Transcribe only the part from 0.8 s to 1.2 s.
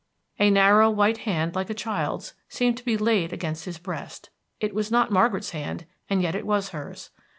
white